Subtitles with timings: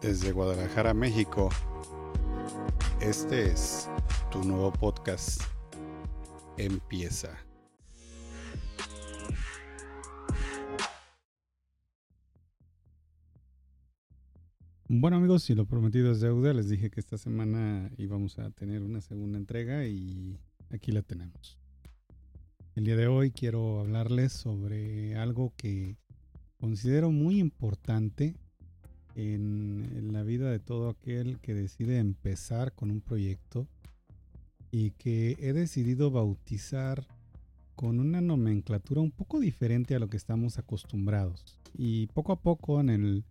[0.00, 1.48] Desde Guadalajara, México,
[3.00, 3.88] este es
[4.30, 5.42] tu nuevo podcast.
[6.56, 7.36] Empieza.
[14.86, 18.82] Bueno amigos, si lo prometido es deuda, les dije que esta semana íbamos a tener
[18.82, 20.38] una segunda entrega y
[20.70, 21.58] aquí la tenemos.
[22.76, 25.96] El día de hoy quiero hablarles sobre algo que
[26.56, 28.36] considero muy importante
[29.18, 33.66] en, la vida de todo aquel que decide empezar con un proyecto
[34.70, 37.04] y que he decidido bautizar
[37.74, 41.58] con una nomenclatura un poco diferente a lo que estamos acostumbrados.
[41.76, 43.24] Y poco a poco en el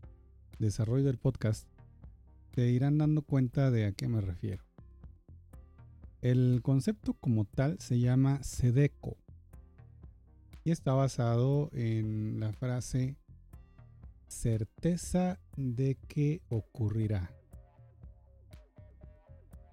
[0.59, 1.67] desarrollo del podcast
[2.53, 4.63] se irán dando cuenta de a qué me refiero.
[6.21, 9.15] El concepto como tal se llama SEDECO
[10.65, 13.15] y está basado en la frase
[14.47, 17.29] certeza de que ocurrirá.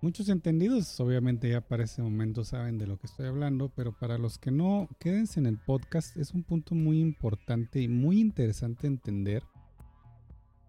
[0.03, 4.19] Muchos entendidos obviamente ya para ese momento saben de lo que estoy hablando, pero para
[4.19, 8.89] los que no, quédense en el podcast, es un punto muy importante y muy interesante
[8.89, 9.45] entender,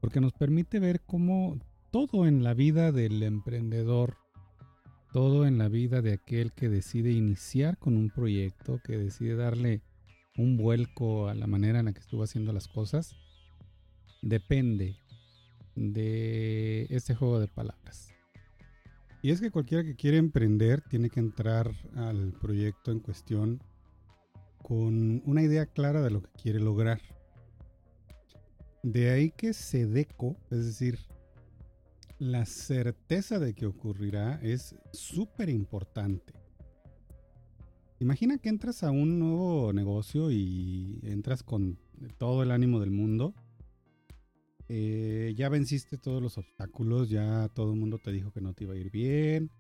[0.02, 1.58] porque nos permite ver cómo
[1.92, 4.18] todo en la vida del emprendedor,
[5.14, 9.82] todo en la vida de aquel que decide iniciar con un proyecto, que decide darle
[10.38, 13.16] un vuelco a la manera en la que estuvo haciendo las cosas,
[14.26, 14.98] depende
[15.76, 18.10] de este juego de palabras.
[19.22, 23.62] Y es que cualquiera que quiere emprender tiene que entrar al proyecto en cuestión
[24.62, 27.02] con una idea clara de lo que quiere lograr.
[28.82, 31.00] De ahí que SEDECO, es decir,
[32.18, 36.34] la certeza de que ocurrirá es súper importante.
[38.00, 41.78] Imagina que entras a un nuevo negocio y entras con
[42.18, 43.36] todo el ánimo del mundo
[44.68, 48.64] eh, ya venciste todos los obstáculos, ya todo el mundo te dijo que no te
[48.64, 49.52] iba a ir bien.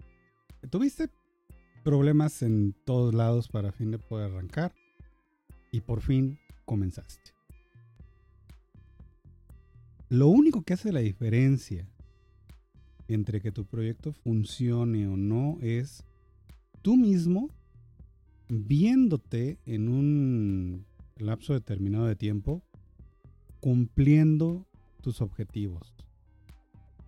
[0.69, 1.09] Tuviste
[1.83, 4.73] problemas en todos lados para fin de poder arrancar
[5.71, 7.31] y por fin comenzaste.
[10.09, 11.87] Lo único que hace la diferencia
[13.07, 16.03] entre que tu proyecto funcione o no es
[16.81, 17.49] tú mismo
[18.47, 20.85] viéndote en un
[21.17, 22.63] lapso determinado de tiempo
[23.59, 24.67] cumpliendo
[25.05, 25.93] tus objetivos,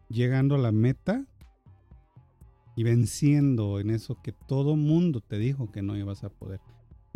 [0.08, 1.26] llegando a la meta
[2.76, 6.60] y venciendo en eso que todo mundo te dijo que no ibas a poder.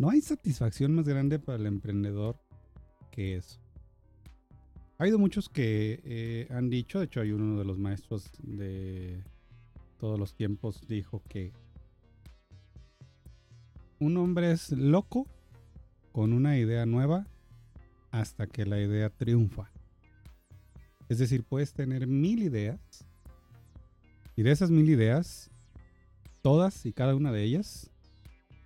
[0.00, 2.36] No hay satisfacción más grande para el emprendedor
[3.12, 3.60] que eso.
[4.98, 9.22] Ha habido muchos que eh, han dicho, de hecho hay uno de los maestros de
[10.00, 11.52] todos los tiempos dijo que
[14.00, 15.28] un hombre es loco
[16.10, 17.28] con una idea nueva
[18.10, 19.71] hasta que la idea triunfa.
[21.12, 22.80] Es decir, puedes tener mil ideas
[24.34, 25.50] y de esas mil ideas,
[26.40, 27.90] todas y cada una de ellas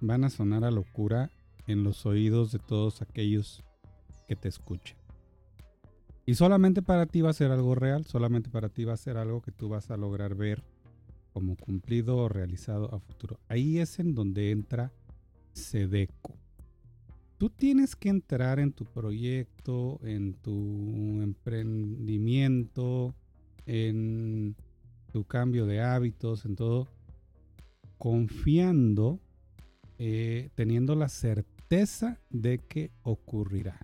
[0.01, 1.33] van a sonar a locura
[1.67, 3.65] en los oídos de todos aquellos
[4.29, 4.97] que te escuchen.
[6.25, 9.17] Y solamente para ti va a ser algo real, solamente para ti va a ser
[9.17, 10.63] algo que tú vas a lograr ver
[11.33, 13.41] como cumplido o realizado a futuro.
[13.49, 14.93] Ahí es en donde entra
[15.53, 16.46] Sedeco
[17.39, 23.15] tú tienes que entrar en tu proyecto, en tu emprendimiento,
[23.67, 24.57] en
[25.13, 26.89] tu cambio de hábitos, en todo,
[27.99, 29.21] confiando,
[29.99, 33.79] eh, teniendo la certeza de que ocurrirá.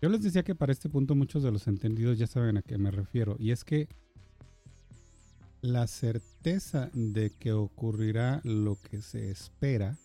[0.00, 2.78] Yo les decía que para este punto muchos de los entendidos ya saben a qué
[2.78, 3.88] me refiero, y es que
[5.60, 9.98] la certeza de que ocurrirá lo que se espera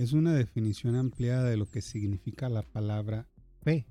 [0.00, 3.28] es una definición ampliada de lo que significa la palabra
[3.60, 3.84] fe.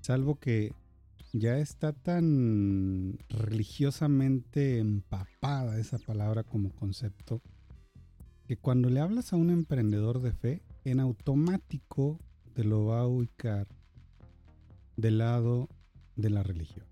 [0.00, 0.72] Salvo que
[1.32, 7.40] ya está tan religiosamente empapada esa palabra como concepto
[8.48, 12.18] que cuando le hablas a un emprendedor de fe, en automático
[12.54, 13.68] te lo va a ubicar
[14.96, 15.68] del lado
[16.16, 16.86] de la religión.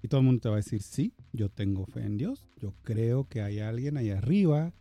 [0.00, 2.72] Y todo el mundo te va a decir, sí, yo tengo fe en Dios, yo
[2.82, 4.72] creo que hay alguien ahí arriba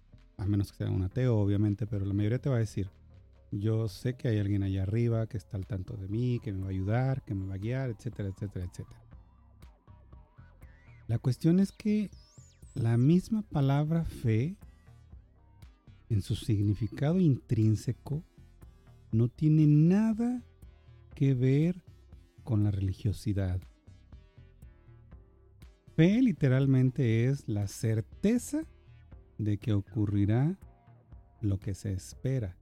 [0.42, 2.90] a menos que sea un ateo, obviamente, pero la mayoría te va a decir,
[3.52, 6.62] yo sé que hay alguien allá arriba que está al tanto de mí, que me
[6.62, 9.00] va a ayudar, que me va a guiar, etcétera, etcétera, etcétera.
[11.08, 12.10] La cuestión es que
[12.74, 14.58] la misma palabra fe,
[16.10, 18.24] en su significado intrínseco,
[19.12, 20.42] no tiene nada
[21.14, 21.84] que ver
[22.44, 23.62] con la religiosidad.
[25.96, 28.66] Fe literalmente es la certeza
[29.44, 30.58] de que ocurrirá
[31.42, 32.58] lo que se espera.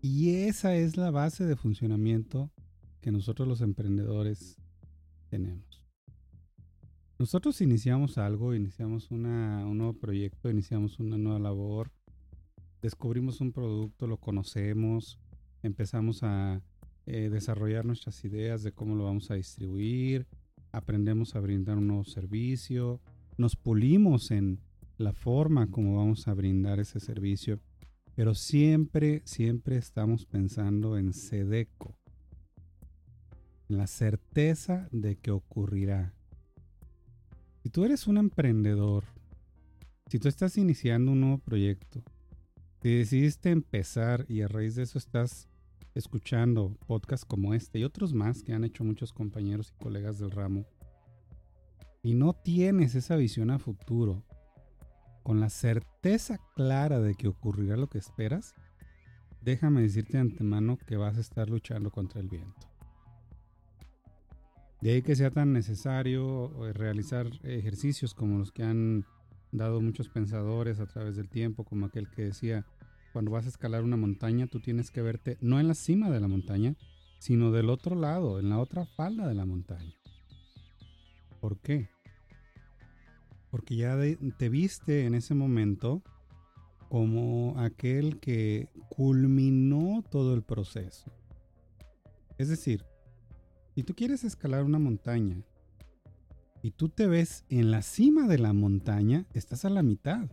[0.00, 2.50] Y esa es la base de funcionamiento
[3.00, 4.58] que nosotros los emprendedores
[5.28, 5.82] tenemos.
[7.18, 11.92] Nosotros iniciamos algo, iniciamos una, un nuevo proyecto, iniciamos una nueva labor,
[12.82, 15.18] descubrimos un producto, lo conocemos,
[15.62, 16.60] empezamos a
[17.06, 20.26] eh, desarrollar nuestras ideas de cómo lo vamos a distribuir,
[20.72, 23.00] aprendemos a brindar un nuevo servicio,
[23.38, 24.60] nos pulimos en
[24.98, 27.60] la forma como vamos a brindar ese servicio,
[28.14, 31.96] pero siempre, siempre estamos pensando en Sedeco,
[33.68, 36.14] en la certeza de que ocurrirá.
[37.62, 39.04] Si tú eres un emprendedor,
[40.08, 42.02] si tú estás iniciando un nuevo proyecto,
[42.82, 45.48] si decidiste empezar y a raíz de eso estás
[45.94, 50.30] escuchando podcasts como este y otros más que han hecho muchos compañeros y colegas del
[50.30, 50.66] ramo,
[52.02, 54.22] y no tienes esa visión a futuro,
[55.24, 58.54] con la certeza clara de que ocurrirá lo que esperas,
[59.40, 62.68] déjame decirte de antemano que vas a estar luchando contra el viento.
[64.82, 69.06] De ahí que sea tan necesario eh, realizar ejercicios como los que han
[69.50, 72.66] dado muchos pensadores a través del tiempo, como aquel que decía,
[73.14, 76.20] cuando vas a escalar una montaña, tú tienes que verte no en la cima de
[76.20, 76.76] la montaña,
[77.18, 79.94] sino del otro lado, en la otra falda de la montaña.
[81.40, 81.93] ¿Por qué?
[83.54, 83.96] Porque ya
[84.36, 86.02] te viste en ese momento
[86.88, 91.12] como aquel que culminó todo el proceso.
[92.36, 92.84] Es decir,
[93.76, 95.40] si tú quieres escalar una montaña
[96.62, 100.28] y tú te ves en la cima de la montaña, estás a la mitad.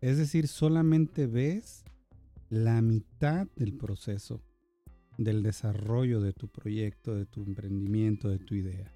[0.00, 1.84] Es decir, solamente ves
[2.48, 4.40] la mitad del proceso,
[5.18, 8.90] del desarrollo de tu proyecto, de tu emprendimiento, de tu idea.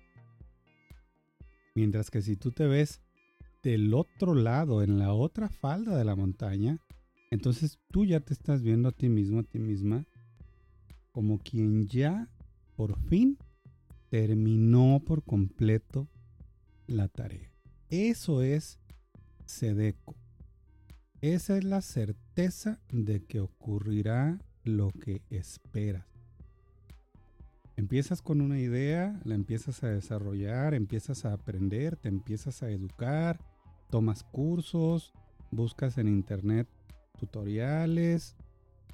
[1.75, 3.00] Mientras que si tú te ves
[3.62, 6.79] del otro lado, en la otra falda de la montaña,
[7.31, 10.06] entonces tú ya te estás viendo a ti mismo, a ti misma,
[11.11, 12.29] como quien ya
[12.76, 13.38] por fin
[14.09, 16.09] terminó por completo
[16.87, 17.50] la tarea.
[17.88, 18.79] Eso es
[19.47, 20.15] Sedeco.
[21.20, 26.13] Esa es la certeza de que ocurrirá lo que esperas.
[27.76, 33.41] Empiezas con una idea, la empiezas a desarrollar, empiezas a aprender, te empiezas a educar,
[33.91, 35.12] tomas cursos,
[35.50, 36.69] buscas en internet
[37.19, 38.37] tutoriales,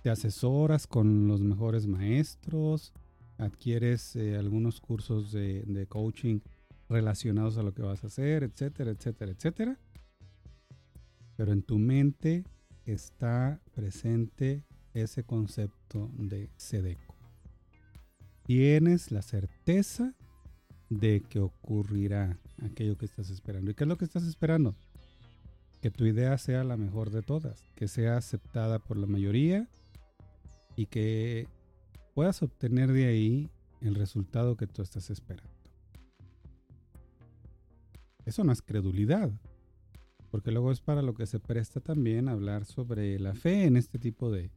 [0.03, 2.95] te asesoras con los mejores maestros,
[3.37, 6.41] adquieres eh, algunos cursos de, coaching
[6.89, 9.79] relacionados a lo que vas a hacer, etcétera, etcétera, etcétera.
[11.37, 12.45] Pero en tu mente
[12.87, 17.10] está presente ese concepto de SEDECO
[18.51, 20.13] tienes la certeza
[20.89, 23.71] de que ocurrirá aquello que estás esperando.
[23.71, 24.75] ¿Y qué es lo que estás esperando?
[25.81, 29.69] Que tu idea sea la mejor de todas, que sea aceptada por la mayoría
[30.75, 31.47] y que
[32.13, 33.49] puedas obtener de ahí
[33.83, 35.55] el resultado que tú estás esperando.
[38.27, 39.31] Eso no es credulidad,
[40.33, 44.01] porque luego es para lo que se presta también hablar sobre la fe en este
[44.01, 44.51] tipo de,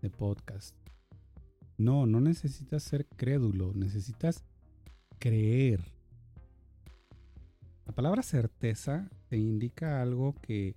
[0.00, 0.81] de podcast.
[1.82, 4.44] No, no necesitas ser crédulo, necesitas
[5.18, 5.80] creer.
[7.86, 10.76] La palabra certeza te indica algo que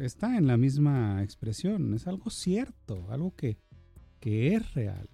[0.00, 3.58] está en la misma expresión, es algo cierto, algo que,
[4.18, 5.08] que es real.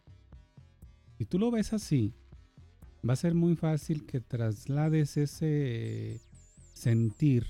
[1.17, 2.15] Si tú lo ves así,
[3.09, 6.21] va a ser muy fácil que traslades ese
[6.73, 7.47] sentir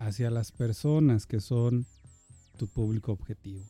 [0.00, 1.86] hacia las personas que son
[2.56, 3.64] tu público objetivo.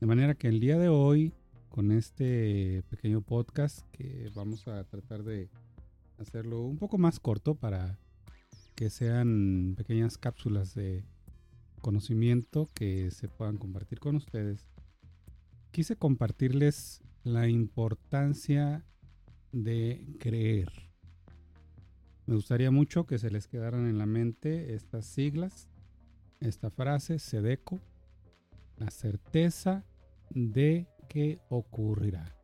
[0.00, 1.32] De manera que el día de hoy,
[1.68, 5.48] con este pequeño podcast, que vamos a tratar de
[6.18, 7.98] hacerlo un poco más corto para
[8.74, 11.04] que sean pequeñas cápsulas de
[11.80, 14.68] conocimiento que se puedan compartir con ustedes,
[15.70, 18.84] quise compartirles la importancia
[19.52, 20.72] de creer.
[22.26, 25.68] Me gustaría mucho que se les quedaran en la mente estas siglas,
[26.40, 27.80] esta frase, SEDECO,
[28.76, 29.84] la certeza
[30.30, 32.36] de que ocurrirá.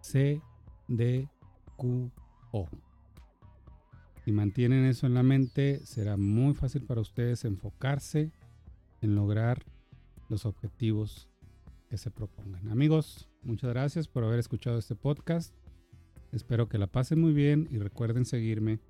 [0.00, 0.40] C,
[0.88, 1.28] D,
[1.76, 2.10] Q,
[2.52, 2.68] O.
[4.24, 8.32] Si mantienen eso en la mente, será muy fácil para ustedes enfocarse
[9.00, 9.64] en lograr
[10.28, 11.28] los objetivos
[11.88, 12.70] que se propongan.
[12.70, 15.54] Amigos, muchas gracias por haber escuchado este podcast.
[16.32, 18.80] Espero que la pasen muy bien y recuerden seguirme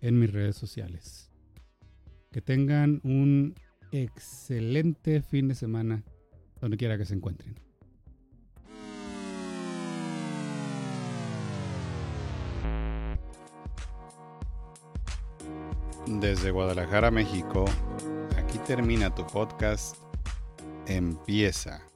[0.00, 1.30] en mis redes sociales.
[2.32, 3.54] Que tengan un
[3.94, 6.02] excelente fin de semana
[6.60, 7.54] donde quiera que se encuentren.
[16.06, 17.64] Desde Guadalajara, México,
[18.36, 19.96] aquí termina tu podcast.
[20.86, 21.93] Empieza.